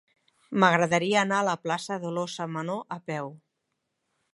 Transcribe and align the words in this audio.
M'agradaria 0.63 1.19
anar 1.25 1.41
a 1.43 1.47
la 1.49 1.55
plaça 1.67 2.01
de 2.07 2.15
l'Óssa 2.17 2.51
Menor 2.59 2.85
a 2.97 3.03
peu. 3.13 3.35